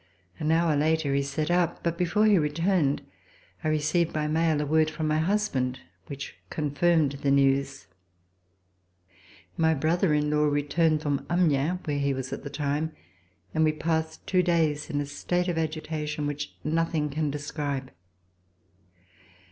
An 0.39 0.51
hour 0.51 0.75
later 0.75 1.13
he 1.13 1.21
set 1.21 1.51
out, 1.51 1.83
but 1.83 1.95
before 1.95 2.25
he 2.25 2.39
returned 2.39 3.03
I 3.63 3.67
received 3.67 4.11
by 4.11 4.25
mail 4.25 4.59
a 4.59 4.65
word 4.65 4.89
from 4.89 5.07
my 5.07 5.19
husband 5.19 5.79
which 6.07 6.35
confirmed 6.49 7.11
the 7.21 7.29
news. 7.29 7.85
My 9.57 9.75
brother 9.75 10.15
in 10.15 10.31
law 10.31 10.45
returned 10.45 11.03
from 11.03 11.27
Amiens, 11.29 11.81
where 11.85 11.99
he 11.99 12.15
was 12.15 12.33
at 12.33 12.43
the 12.43 12.49
time, 12.49 12.93
and 13.53 13.63
we 13.63 13.73
passed 13.73 14.25
two 14.25 14.41
days 14.41 14.89
in 14.89 14.99
a 15.01 15.05
state 15.05 15.47
of 15.47 15.59
agitation 15.59 16.25
which 16.25 16.55
nothing 16.63 17.11
can 17.11 17.29
describe. 17.29 17.91